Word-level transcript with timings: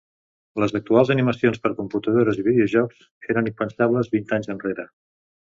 Les 0.61 0.71
actuals 0.77 1.11
animacions 1.15 1.61
per 1.65 1.71
computadores 1.81 2.39
i 2.41 2.47
videojocs 2.49 3.05
eren 3.35 3.51
impensables 3.53 4.11
vint 4.17 4.35
anys 4.41 4.53
enrere. 4.57 4.89